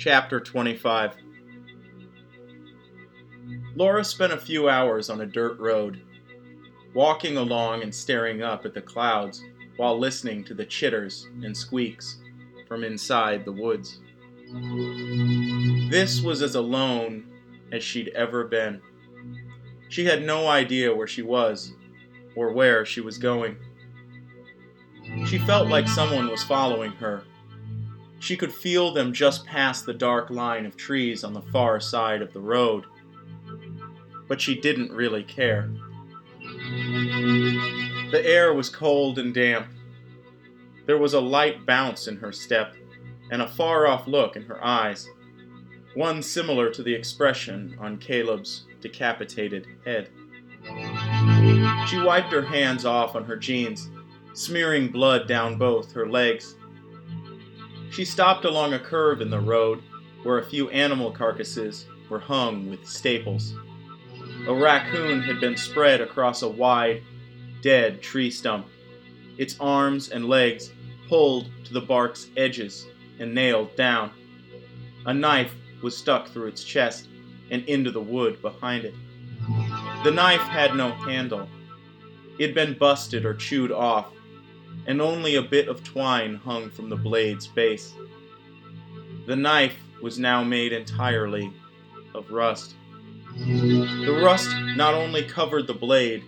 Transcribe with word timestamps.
Chapter 0.00 0.40
25 0.40 1.12
Laura 3.76 4.02
spent 4.02 4.32
a 4.32 4.38
few 4.38 4.66
hours 4.66 5.10
on 5.10 5.20
a 5.20 5.26
dirt 5.26 5.60
road, 5.60 6.00
walking 6.94 7.36
along 7.36 7.82
and 7.82 7.94
staring 7.94 8.42
up 8.42 8.64
at 8.64 8.72
the 8.72 8.80
clouds 8.80 9.44
while 9.76 9.98
listening 9.98 10.42
to 10.44 10.54
the 10.54 10.64
chitters 10.64 11.28
and 11.42 11.54
squeaks 11.54 12.16
from 12.66 12.82
inside 12.82 13.44
the 13.44 13.52
woods. 13.52 13.98
This 15.90 16.22
was 16.22 16.40
as 16.40 16.54
alone 16.54 17.26
as 17.70 17.84
she'd 17.84 18.08
ever 18.14 18.44
been. 18.44 18.80
She 19.90 20.06
had 20.06 20.22
no 20.22 20.48
idea 20.48 20.94
where 20.94 21.08
she 21.08 21.20
was 21.20 21.74
or 22.34 22.54
where 22.54 22.86
she 22.86 23.02
was 23.02 23.18
going. 23.18 23.58
She 25.26 25.36
felt 25.36 25.68
like 25.68 25.86
someone 25.86 26.30
was 26.30 26.42
following 26.42 26.92
her. 26.92 27.24
She 28.20 28.36
could 28.36 28.52
feel 28.52 28.92
them 28.92 29.12
just 29.12 29.46
past 29.46 29.86
the 29.86 29.94
dark 29.94 30.30
line 30.30 30.66
of 30.66 30.76
trees 30.76 31.24
on 31.24 31.32
the 31.32 31.40
far 31.40 31.80
side 31.80 32.22
of 32.22 32.32
the 32.32 32.40
road. 32.40 32.84
But 34.28 34.40
she 34.40 34.60
didn't 34.60 34.92
really 34.92 35.24
care. 35.24 35.70
The 38.10 38.22
air 38.22 38.52
was 38.52 38.68
cold 38.68 39.18
and 39.18 39.34
damp. 39.34 39.66
There 40.86 40.98
was 40.98 41.14
a 41.14 41.20
light 41.20 41.64
bounce 41.64 42.08
in 42.08 42.18
her 42.18 42.30
step 42.30 42.74
and 43.30 43.40
a 43.40 43.48
far 43.48 43.86
off 43.86 44.06
look 44.06 44.36
in 44.36 44.42
her 44.44 44.62
eyes, 44.62 45.08
one 45.94 46.22
similar 46.22 46.70
to 46.70 46.82
the 46.82 46.94
expression 46.94 47.76
on 47.80 47.96
Caleb's 47.98 48.66
decapitated 48.80 49.66
head. 49.84 50.10
She 51.86 51.98
wiped 51.98 52.32
her 52.32 52.42
hands 52.42 52.84
off 52.84 53.16
on 53.16 53.24
her 53.24 53.36
jeans, 53.36 53.88
smearing 54.34 54.88
blood 54.88 55.26
down 55.26 55.56
both 55.56 55.92
her 55.92 56.08
legs. 56.08 56.56
She 57.90 58.04
stopped 58.04 58.44
along 58.44 58.72
a 58.72 58.78
curve 58.78 59.20
in 59.20 59.30
the 59.30 59.40
road 59.40 59.82
where 60.22 60.38
a 60.38 60.44
few 60.44 60.70
animal 60.70 61.10
carcasses 61.10 61.86
were 62.08 62.20
hung 62.20 62.70
with 62.70 62.86
staples. 62.86 63.54
A 64.46 64.54
raccoon 64.54 65.22
had 65.22 65.40
been 65.40 65.56
spread 65.56 66.00
across 66.00 66.42
a 66.42 66.48
wide, 66.48 67.02
dead 67.62 68.00
tree 68.00 68.30
stump, 68.30 68.66
its 69.38 69.56
arms 69.58 70.10
and 70.10 70.26
legs 70.26 70.70
pulled 71.08 71.50
to 71.64 71.72
the 71.72 71.80
bark's 71.80 72.28
edges 72.36 72.86
and 73.18 73.34
nailed 73.34 73.74
down. 73.76 74.10
A 75.06 75.14
knife 75.14 75.54
was 75.82 75.96
stuck 75.96 76.28
through 76.28 76.46
its 76.48 76.62
chest 76.62 77.08
and 77.50 77.64
into 77.64 77.90
the 77.90 78.00
wood 78.00 78.40
behind 78.40 78.84
it. 78.84 78.94
The 80.04 80.10
knife 80.10 80.42
had 80.42 80.74
no 80.76 80.92
handle. 80.92 81.48
It 82.38 82.46
had 82.46 82.54
been 82.54 82.78
busted 82.78 83.24
or 83.24 83.34
chewed 83.34 83.72
off, 83.72 84.06
and 84.86 85.00
only 85.00 85.36
a 85.36 85.42
bit 85.42 85.68
of 85.68 85.84
twine 85.84 86.36
hung 86.36 86.70
from 86.70 86.88
the 86.88 86.96
blade's 86.96 87.46
base. 87.46 87.94
The 89.26 89.36
knife 89.36 89.76
was 90.02 90.18
now 90.18 90.42
made 90.42 90.72
entirely 90.72 91.52
of 92.14 92.30
rust. 92.30 92.74
The 93.36 94.20
rust 94.22 94.50
not 94.76 94.94
only 94.94 95.22
covered 95.22 95.66
the 95.66 95.74
blade, 95.74 96.24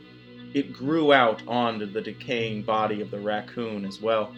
it 0.54 0.72
grew 0.72 1.12
out 1.12 1.42
onto 1.48 1.86
the 1.86 2.00
decaying 2.00 2.62
body 2.62 3.00
of 3.00 3.10
the 3.10 3.18
raccoon 3.18 3.84
as 3.84 4.00
well. 4.00 4.34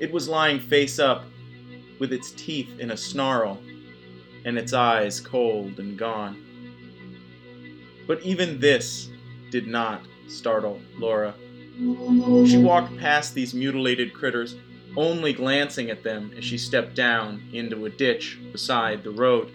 It 0.00 0.10
was 0.12 0.28
lying 0.28 0.58
face 0.58 0.98
up, 0.98 1.24
with 1.98 2.12
its 2.12 2.32
teeth 2.32 2.78
in 2.78 2.90
a 2.90 2.96
snarl, 2.96 3.60
and 4.44 4.58
its 4.58 4.72
eyes 4.72 5.20
cold 5.20 5.78
and 5.78 5.98
gone. 5.98 6.42
But 8.06 8.22
even 8.22 8.58
this 8.58 9.10
did 9.50 9.66
not 9.66 10.02
startle 10.26 10.80
Laura. 10.98 11.34
She 11.80 12.58
walked 12.58 12.98
past 12.98 13.34
these 13.34 13.54
mutilated 13.54 14.12
critters, 14.12 14.54
only 14.98 15.32
glancing 15.32 15.88
at 15.88 16.02
them 16.02 16.30
as 16.36 16.44
she 16.44 16.58
stepped 16.58 16.94
down 16.94 17.42
into 17.54 17.86
a 17.86 17.90
ditch 17.90 18.38
beside 18.52 19.02
the 19.02 19.10
road. 19.10 19.50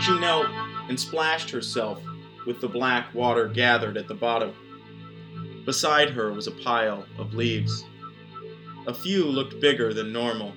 She 0.00 0.18
knelt 0.18 0.46
and 0.88 0.98
splashed 0.98 1.50
herself 1.50 2.02
with 2.46 2.62
the 2.62 2.68
black 2.68 3.14
water 3.14 3.46
gathered 3.46 3.98
at 3.98 4.08
the 4.08 4.14
bottom. 4.14 4.54
Beside 5.66 6.10
her 6.10 6.32
was 6.32 6.46
a 6.46 6.52
pile 6.52 7.04
of 7.18 7.34
leaves. 7.34 7.84
A 8.86 8.94
few 8.94 9.26
looked 9.26 9.60
bigger 9.60 9.92
than 9.92 10.14
normal. 10.14 10.54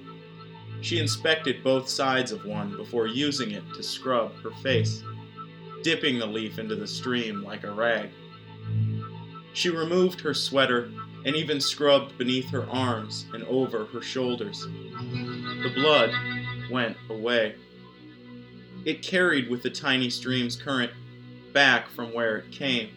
She 0.80 1.00
inspected 1.00 1.66
both 1.66 1.90
sides 1.90 2.32
of 2.32 2.46
one 2.46 2.78
before 2.78 3.08
using 3.08 3.52
it 3.52 3.64
to 3.76 3.84
scrub 3.84 4.34
her 4.42 4.52
face, 4.64 5.04
dipping 5.84 6.18
the 6.18 6.26
leaf 6.26 6.60
into 6.60 6.78
the 6.78 6.88
stream 6.88 7.44
like 7.44 7.66
a 7.66 7.72
rag. 7.72 8.10
She 9.54 9.70
removed 9.70 10.22
her 10.22 10.34
sweater 10.34 10.92
and 11.26 11.36
even 11.36 11.62
scrubbed 11.62 12.18
beneath 12.18 12.50
her 12.50 12.70
arms 12.70 13.26
and 13.34 13.44
over 13.44 13.86
her 13.86 14.02
shoulders. 14.02 14.62
The 14.62 15.72
blood 15.76 16.12
went 16.72 16.98
away. 17.10 17.56
It 18.86 19.04
carried 19.04 19.50
with 19.50 19.62
the 19.62 19.70
tiny 19.70 20.10
stream's 20.10 20.56
current 20.56 20.92
back 21.54 21.90
from 21.90 22.14
where 22.14 22.38
it 22.38 22.52
came. 22.52 22.90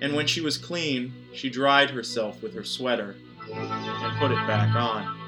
And 0.00 0.14
when 0.14 0.26
she 0.26 0.40
was 0.40 0.56
clean, 0.56 1.12
she 1.34 1.50
dried 1.50 1.90
herself 1.90 2.42
with 2.42 2.54
her 2.54 2.64
sweater 2.64 3.16
and 3.52 4.18
put 4.18 4.30
it 4.30 4.46
back 4.46 4.74
on. 4.74 5.18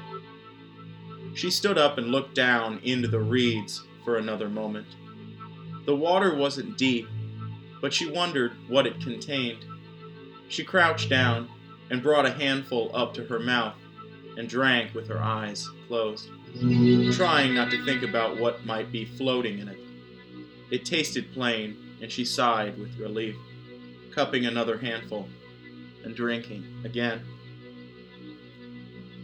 She 1.35 1.51
stood 1.51 1.77
up 1.77 1.97
and 1.97 2.07
looked 2.07 2.33
down 2.33 2.79
into 2.83 3.07
the 3.07 3.19
reeds 3.19 3.83
for 4.03 4.17
another 4.17 4.49
moment. 4.49 4.87
The 5.85 5.95
water 5.95 6.33
wasn't 6.33 6.77
deep, 6.77 7.07
but 7.81 7.93
she 7.93 8.09
wondered 8.09 8.53
what 8.67 8.87
it 8.87 9.01
contained. 9.01 9.65
She 10.47 10.63
crouched 10.63 11.09
down 11.09 11.49
and 11.89 12.03
brought 12.03 12.25
a 12.25 12.31
handful 12.31 12.91
up 12.95 13.13
to 13.15 13.25
her 13.25 13.39
mouth 13.39 13.75
and 14.37 14.49
drank 14.49 14.93
with 14.93 15.07
her 15.07 15.21
eyes 15.21 15.67
closed, 15.87 16.29
trying 17.13 17.53
not 17.53 17.71
to 17.71 17.83
think 17.85 18.03
about 18.03 18.37
what 18.37 18.65
might 18.65 18.91
be 18.91 19.05
floating 19.05 19.59
in 19.59 19.67
it. 19.67 19.79
It 20.71 20.85
tasted 20.85 21.33
plain, 21.33 21.97
and 22.01 22.11
she 22.11 22.25
sighed 22.25 22.77
with 22.77 22.97
relief, 22.99 23.35
cupping 24.11 24.45
another 24.45 24.77
handful 24.77 25.27
and 26.03 26.15
drinking 26.15 26.81
again. 26.83 27.21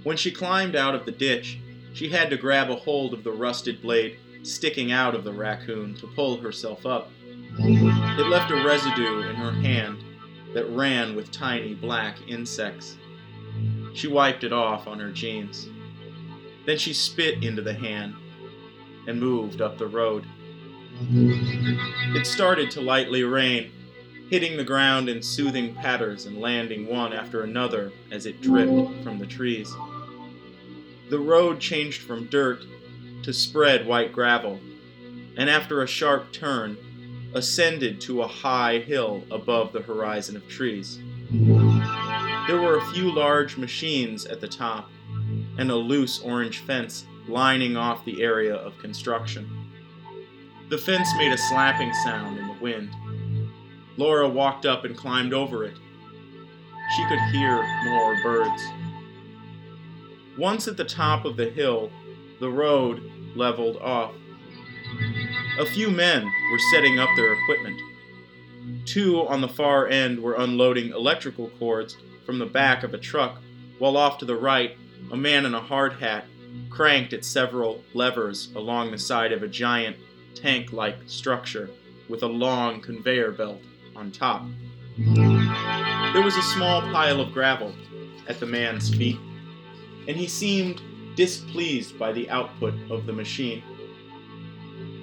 When 0.04 0.18
she 0.18 0.32
climbed 0.32 0.76
out 0.76 0.96
of 0.96 1.06
the 1.06 1.12
ditch, 1.12 1.60
she 1.94 2.10
had 2.10 2.30
to 2.30 2.38
grab 2.38 2.70
a 2.70 2.76
hold 2.76 3.14
of 3.14 3.24
the 3.24 3.32
rusted 3.32 3.82
blade 3.82 4.18
sticking 4.44 4.92
out 4.92 5.14
of 5.14 5.24
the 5.24 5.34
raccoon 5.34 5.94
to 5.96 6.08
pull 6.08 6.38
herself 6.38 6.86
up. 6.86 7.12
It 7.60 8.28
left 8.28 8.50
a 8.52 8.64
residue 8.64 9.22
in 9.30 9.36
her 9.36 9.52
hand 9.52 10.04
that 10.54 10.70
ran 10.70 11.16
with 11.16 11.32
tiny 11.32 11.74
black 11.74 12.18
insects. 12.28 12.98
She 13.94 14.08
wiped 14.08 14.44
it 14.44 14.54
off 14.54 14.88
on 14.88 15.00
her 15.00 15.12
jeans. 15.12 15.68
Then 16.66 16.78
she 16.78 16.94
spit 16.94 17.44
into 17.44 17.62
the 17.62 17.74
hand 17.74 18.16
and 19.08 19.20
moved 19.20 19.62
up 19.62 19.78
the 19.78 19.88
road. 19.88 20.26
It 21.10 22.28
started 22.28 22.70
to 22.72 22.82
lightly 22.82 23.24
rain, 23.24 23.72
hitting 24.30 24.58
the 24.58 24.64
ground 24.64 25.10
in 25.10 25.22
soothing 25.22 25.74
patters 25.76 26.26
and 26.26 26.40
landing 26.40 26.88
one 26.88 27.14
after 27.14 27.44
another 27.44 27.92
as 28.12 28.26
it 28.26 28.42
dripped 28.42 29.04
from 29.04 29.18
the 29.18 29.26
trees. 29.26 29.74
The 31.10 31.20
road 31.20 31.60
changed 31.60 32.02
from 32.04 32.28
dirt 32.28 32.64
to 33.24 33.34
spread 33.34 33.86
white 33.86 34.14
gravel, 34.14 34.60
and 35.36 35.50
after 35.50 35.82
a 35.82 35.88
sharp 35.88 36.32
turn, 36.32 36.78
ascended 37.34 38.02
to 38.02 38.22
a 38.22 38.28
high 38.28 38.80
hill 38.80 39.24
above 39.32 39.74
the 39.74 39.82
horizon 39.82 40.36
of 40.36 40.48
trees. 40.48 41.00
There 41.32 42.62
were 42.62 42.78
a 42.78 42.94
few 42.94 43.12
large 43.12 43.58
machines 43.58 44.26
at 44.26 44.42
the 44.42 44.48
top, 44.48 44.90
and 45.58 45.72
a 45.72 45.76
loose 45.76 46.22
orange 46.22 46.60
fence 46.60 47.06
lining 47.28 47.78
off 47.78 48.04
the 48.04 48.22
area 48.22 48.56
of 48.56 48.78
construction. 48.80 49.50
The 50.70 50.78
fence 50.78 51.10
made 51.18 51.32
a 51.32 51.38
slapping 51.38 51.94
sound 52.04 52.38
in 52.38 52.48
the 52.48 52.58
wind. 52.62 52.90
Laura 53.98 54.28
walked 54.28 54.66
up 54.66 54.86
and 54.86 54.98
climbed 54.98 55.34
over 55.34 55.64
it. 55.64 55.76
She 56.96 57.06
could 57.08 57.20
hear 57.32 57.64
more 57.86 58.18
birds. 58.24 58.62
Once 60.38 60.68
at 60.68 60.78
the 60.78 60.84
top 60.84 61.26
of 61.26 61.38
the 61.38 61.50
hill, 61.50 61.92
the 62.40 62.50
road 62.50 63.04
leveled 63.36 63.78
off. 63.78 64.14
A 65.62 65.66
few 65.66 65.92
men 65.92 66.26
were 66.52 66.60
setting 66.72 66.98
up 66.98 67.10
their 67.16 67.34
equipment. 67.34 67.80
Two 68.84 69.28
on 69.28 69.42
the 69.42 69.48
far 69.48 69.88
end 69.88 70.20
were 70.20 70.34
unloading 70.34 70.90
electrical 70.90 71.50
cords 71.60 71.98
from 72.26 72.40
the 72.40 72.48
back 72.48 72.82
of 72.82 72.96
a 72.96 72.98
truck, 72.98 73.40
while 73.78 73.96
off 73.96 74.18
to 74.18 74.26
the 74.26 74.36
right, 74.36 74.76
a 75.12 75.16
man 75.16 75.46
in 75.46 75.54
a 75.54 75.62
hard 75.62 75.94
hat 75.94 76.26
cranked 76.72 77.14
at 77.14 77.24
several 77.24 77.84
levers 77.94 78.52
along 78.56 78.90
the 78.90 78.98
side 78.98 79.32
of 79.32 79.44
a 79.44 79.48
giant 79.48 79.98
tank 80.34 80.74
like 80.74 80.98
structure 81.06 81.70
with 82.10 82.24
a 82.24 82.28
long 82.28 82.82
conveyor 82.82 83.30
belt 83.30 83.62
on 83.96 84.12
top. 84.12 84.44
There 84.98 86.24
was 86.24 86.38
a 86.38 86.42
small 86.42 86.82
pile 86.82 87.22
of 87.22 87.34
gravel 87.34 87.72
at 88.28 88.40
the 88.40 88.48
man's 88.48 88.90
feet 88.90 89.20
and 90.08 90.18
he 90.18 90.28
seemed 90.28 90.82
displeased 91.16 92.00
by 92.00 92.12
the 92.14 92.28
output 92.32 92.74
of 92.90 93.06
the 93.06 93.14
machine. 93.14 93.62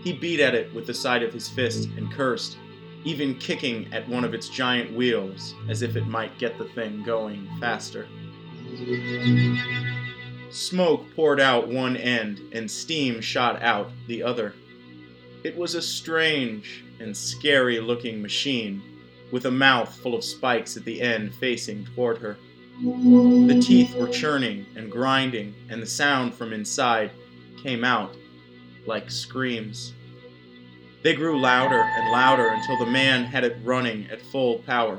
He 0.08 0.14
beat 0.14 0.40
at 0.40 0.54
it 0.54 0.72
with 0.72 0.86
the 0.86 0.94
side 0.94 1.22
of 1.22 1.34
his 1.34 1.50
fist 1.50 1.90
and 1.98 2.10
cursed, 2.10 2.56
even 3.04 3.34
kicking 3.34 3.92
at 3.92 4.08
one 4.08 4.24
of 4.24 4.32
its 4.32 4.48
giant 4.48 4.90
wheels 4.94 5.54
as 5.68 5.82
if 5.82 5.96
it 5.96 6.06
might 6.06 6.38
get 6.38 6.56
the 6.56 6.64
thing 6.64 7.02
going 7.02 7.46
faster. 7.60 8.08
Smoke 10.50 11.14
poured 11.14 11.40
out 11.40 11.68
one 11.68 11.94
end 11.94 12.40
and 12.52 12.70
steam 12.70 13.20
shot 13.20 13.60
out 13.60 13.90
the 14.06 14.22
other. 14.22 14.54
It 15.44 15.54
was 15.54 15.74
a 15.74 15.82
strange 15.82 16.84
and 17.00 17.14
scary 17.14 17.78
looking 17.78 18.22
machine 18.22 18.80
with 19.30 19.44
a 19.44 19.50
mouth 19.50 19.94
full 19.94 20.14
of 20.14 20.24
spikes 20.24 20.74
at 20.78 20.86
the 20.86 21.02
end 21.02 21.34
facing 21.34 21.84
toward 21.94 22.16
her. 22.16 22.38
The 22.80 23.60
teeth 23.62 23.94
were 23.94 24.08
churning 24.08 24.64
and 24.74 24.90
grinding, 24.90 25.54
and 25.68 25.82
the 25.82 25.86
sound 25.86 26.32
from 26.32 26.54
inside 26.54 27.10
came 27.62 27.84
out 27.84 28.16
like 28.86 29.10
screams. 29.10 29.92
They 31.02 31.14
grew 31.14 31.40
louder 31.40 31.80
and 31.80 32.10
louder 32.10 32.48
until 32.48 32.78
the 32.78 32.90
man 32.90 33.24
had 33.24 33.44
it 33.44 33.58
running 33.62 34.08
at 34.10 34.20
full 34.20 34.58
power. 34.60 34.98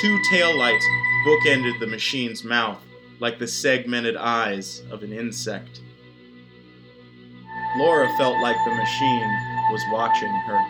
Two 0.00 0.18
taillights 0.30 0.84
bookended 1.24 1.80
the 1.80 1.86
machine's 1.86 2.44
mouth 2.44 2.82
like 3.20 3.38
the 3.38 3.46
segmented 3.46 4.16
eyes 4.16 4.82
of 4.90 5.02
an 5.02 5.12
insect. 5.12 5.80
Laura 7.76 8.08
felt 8.18 8.38
like 8.42 8.56
the 8.64 8.74
machine 8.74 9.28
was 9.70 9.82
watching 9.92 10.28
her. 10.28 10.60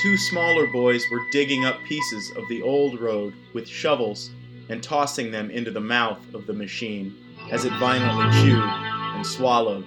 Two 0.00 0.16
smaller 0.16 0.68
boys 0.68 1.04
were 1.10 1.20
digging 1.32 1.64
up 1.64 1.82
pieces 1.84 2.30
of 2.36 2.48
the 2.48 2.62
old 2.62 3.00
road 3.00 3.34
with 3.52 3.66
shovels 3.66 4.30
and 4.68 4.82
tossing 4.82 5.30
them 5.32 5.50
into 5.50 5.72
the 5.72 5.80
mouth 5.80 6.20
of 6.32 6.46
the 6.46 6.52
machine 6.52 7.14
as 7.50 7.64
it 7.64 7.72
violently 7.80 8.30
chewed 8.40 8.62
and 8.62 9.26
swallowed 9.26 9.84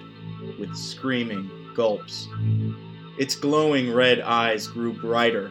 with 0.58 0.76
screaming 0.76 1.50
gulps. 1.74 2.28
Its 3.18 3.34
glowing 3.34 3.92
red 3.92 4.20
eyes 4.20 4.66
grew 4.66 4.92
brighter 4.92 5.50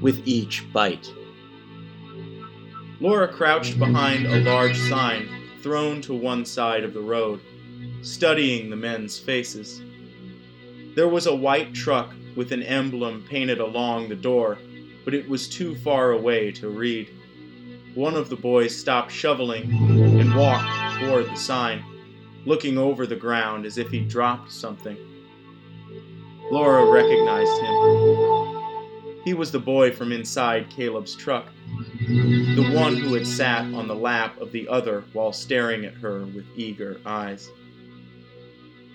with 0.00 0.26
each 0.26 0.70
bite. 0.72 1.10
Laura 3.00 3.26
crouched 3.26 3.78
behind 3.78 4.26
a 4.26 4.40
large 4.40 4.76
sign 4.76 5.28
thrown 5.62 6.00
to 6.02 6.14
one 6.14 6.44
side 6.44 6.84
of 6.84 6.92
the 6.92 7.00
road, 7.00 7.40
studying 8.02 8.68
the 8.68 8.76
men's 8.76 9.18
faces. 9.18 9.80
There 10.94 11.08
was 11.08 11.26
a 11.26 11.34
white 11.34 11.72
truck 11.72 12.12
with 12.36 12.52
an 12.52 12.62
emblem 12.62 13.24
painted 13.28 13.60
along 13.60 14.08
the 14.08 14.16
door, 14.16 14.58
but 15.04 15.14
it 15.14 15.28
was 15.28 15.48
too 15.48 15.74
far 15.76 16.12
away 16.12 16.52
to 16.52 16.68
read. 16.68 17.08
One 17.94 18.14
of 18.14 18.28
the 18.28 18.36
boys 18.36 18.78
stopped 18.78 19.12
shoveling 19.12 19.70
and 20.20 20.34
walked 20.34 21.00
toward 21.00 21.26
the 21.26 21.36
sign, 21.36 21.84
looking 22.44 22.78
over 22.78 23.06
the 23.06 23.16
ground 23.16 23.66
as 23.66 23.78
if 23.78 23.90
he 23.90 24.00
dropped 24.00 24.50
something. 24.50 24.96
Laura 26.52 26.84
recognized 26.84 27.62
him. 27.62 29.22
He 29.24 29.32
was 29.32 29.50
the 29.50 29.58
boy 29.58 29.90
from 29.90 30.12
inside 30.12 30.68
Caleb's 30.68 31.14
truck 31.14 31.48
the 32.54 32.70
one 32.74 32.94
who 32.94 33.14
had 33.14 33.26
sat 33.26 33.64
on 33.72 33.88
the 33.88 33.94
lap 33.94 34.38
of 34.38 34.52
the 34.52 34.68
other 34.68 35.04
while 35.14 35.32
staring 35.32 35.86
at 35.86 35.94
her 35.94 36.26
with 36.26 36.44
eager 36.54 37.00
eyes. 37.06 37.50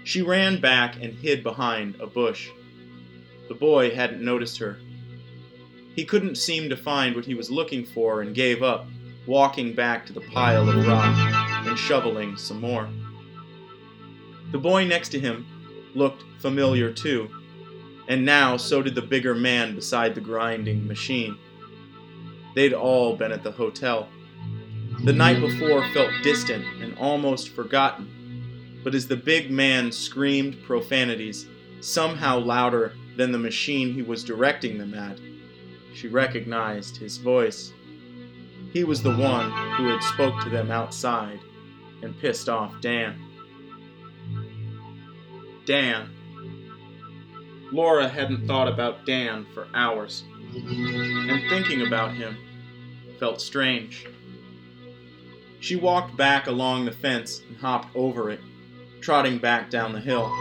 She 0.04 0.22
ran 0.22 0.62
back 0.62 0.98
and 1.02 1.14
hid 1.14 1.42
behind 1.42 2.00
a 2.00 2.06
bush. 2.06 2.50
The 3.48 3.56
boy 3.56 3.90
hadn't 3.90 4.24
noticed 4.24 4.60
her. 4.60 4.80
He 5.96 6.06
couldn't 6.06 6.36
seem 6.36 6.70
to 6.70 6.78
find 6.78 7.16
what 7.16 7.26
he 7.26 7.34
was 7.34 7.50
looking 7.50 7.86
for 7.86 8.22
and 8.22 8.36
gave 8.36 8.62
up, 8.62 8.88
walking 9.26 9.74
back 9.74 10.06
to 10.06 10.14
the 10.14 10.22
pile 10.22 10.70
of 10.70 10.88
rock 10.88 11.18
and 11.66 11.76
shoveling 11.76 12.38
some 12.38 12.62
more. 12.62 12.88
The 14.52 14.60
boy 14.60 14.86
next 14.86 15.10
to 15.10 15.20
him 15.20 15.48
looked 15.96 16.24
familiar 16.40 16.94
too, 16.94 17.30
and 18.08 18.26
now 18.26 18.58
so 18.58 18.82
did 18.82 18.96
the 18.96 19.02
bigger 19.02 19.36
man 19.36 19.76
beside 19.76 20.16
the 20.16 20.22
grinding 20.22 20.88
machine. 20.88 21.38
They'd 22.56 22.74
all 22.74 23.16
been 23.16 23.32
at 23.32 23.44
the 23.44 23.52
hotel. 23.52 24.08
The 25.04 25.14
night 25.14 25.40
before 25.40 25.88
felt 25.94 26.12
distant 26.24 26.66
and 26.82 26.98
almost 26.98 27.50
forgotten, 27.50 28.80
but 28.84 28.96
as 28.96 29.08
the 29.08 29.18
big 29.18 29.52
man 29.52 29.92
screamed 29.92 30.64
profanities, 30.64 31.46
somehow 31.82 32.40
louder 32.40 32.94
than 33.16 33.32
the 33.32 33.38
machine 33.38 33.94
he 33.94 34.02
was 34.02 34.24
directing 34.24 34.78
them 34.78 34.94
at, 34.94 35.20
she 35.94 36.08
recognized 36.08 36.98
his 36.98 37.18
voice. 37.18 37.74
He 38.72 38.84
was 38.84 39.02
the 39.02 39.16
one 39.16 39.52
who 39.76 39.88
had 39.88 40.02
spoke 40.04 40.42
to 40.44 40.50
them 40.50 40.72
outside 40.72 41.40
and 42.02 42.20
pissed 42.20 42.50
off 42.50 42.80
Dan. 42.82 43.24
Dan. 45.66 46.17
Laura 47.72 48.08
hadn't 48.08 48.48
thought 48.48 48.68
about 48.68 49.06
Dan 49.06 49.46
for 49.54 49.68
hours, 49.74 50.24
and 50.54 51.50
thinking 51.50 51.86
about 51.86 52.14
him 52.14 52.38
felt 53.20 53.42
strange. 53.42 54.06
She 55.60 55.76
walked 55.76 56.16
back 56.16 56.48
along 56.48 56.86
the 56.86 56.92
fence 56.92 57.42
and 57.48 57.58
hopped 57.58 57.96
over 57.96 58.30
it, 58.30 58.40
trotting 59.02 59.40
back 59.40 59.70
down 59.70 59.92
the 59.92 60.00
hill. 60.00 60.32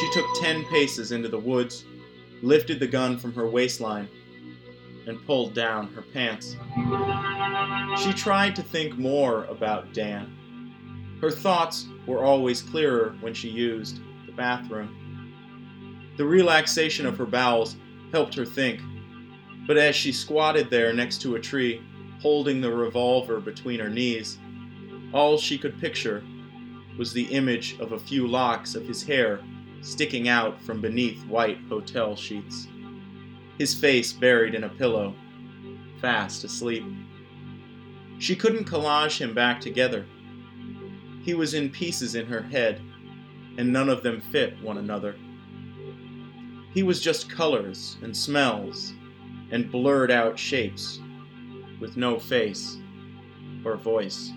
She 0.00 0.10
took 0.12 0.26
ten 0.40 0.64
paces 0.66 1.12
into 1.12 1.28
the 1.28 1.38
woods, 1.38 1.84
lifted 2.42 2.80
the 2.80 2.86
gun 2.86 3.18
from 3.18 3.34
her 3.34 3.48
waistline, 3.48 4.08
and 5.06 5.24
pulled 5.26 5.54
down 5.54 5.92
her 5.94 6.02
pants. 6.02 6.56
She 8.02 8.12
tried 8.12 8.54
to 8.56 8.62
think 8.62 8.96
more 8.96 9.44
about 9.46 9.92
Dan. 9.92 11.18
Her 11.20 11.30
thoughts 11.30 11.86
were 12.06 12.24
always 12.24 12.62
clearer 12.62 13.16
when 13.20 13.34
she 13.34 13.48
used 13.48 14.00
the 14.26 14.32
bathroom. 14.32 15.07
The 16.18 16.26
relaxation 16.26 17.06
of 17.06 17.16
her 17.16 17.26
bowels 17.26 17.76
helped 18.12 18.34
her 18.34 18.44
think 18.44 18.80
but 19.68 19.76
as 19.76 19.94
she 19.94 20.12
squatted 20.12 20.70
there 20.70 20.94
next 20.94 21.20
to 21.20 21.36
a 21.36 21.40
tree, 21.40 21.82
holding 22.22 22.62
the 22.62 22.72
revolver 22.72 23.38
between 23.38 23.78
her 23.78 23.90
knees, 23.90 24.38
all 25.12 25.36
she 25.36 25.58
could 25.58 25.78
picture 25.78 26.24
was 26.96 27.12
the 27.12 27.24
image 27.24 27.78
of 27.78 27.92
a 27.92 27.98
few 27.98 28.26
locks 28.26 28.74
of 28.74 28.86
his 28.86 29.02
hair 29.02 29.40
sticking 29.82 30.26
out 30.26 30.60
from 30.62 30.80
beneath 30.80 31.22
white 31.26 31.58
hotel 31.68 32.16
sheets. 32.16 32.66
His 33.58 33.74
face 33.74 34.10
buried 34.10 34.54
in 34.54 34.64
a 34.64 34.70
pillow, 34.70 35.14
fast 36.00 36.44
asleep. 36.44 36.84
She 38.18 38.34
couldn't 38.34 38.64
collage 38.64 39.18
him 39.18 39.34
back 39.34 39.60
together. 39.60 40.06
He 41.22 41.34
was 41.34 41.52
in 41.52 41.68
pieces 41.68 42.14
in 42.14 42.24
her 42.24 42.42
head, 42.42 42.80
and 43.58 43.70
none 43.70 43.90
of 43.90 44.02
them 44.02 44.22
fit 44.32 44.60
one 44.62 44.78
another. 44.78 45.14
He 46.72 46.82
was 46.82 47.00
just 47.00 47.30
colors 47.30 47.96
and 48.02 48.16
smells 48.16 48.92
and 49.50 49.70
blurred 49.70 50.10
out 50.10 50.38
shapes 50.38 51.00
with 51.80 51.96
no 51.96 52.18
face 52.18 52.78
or 53.64 53.76
voice. 53.76 54.32